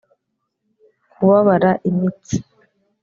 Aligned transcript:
kubabara 1.11 1.71
imitsi 1.89 2.35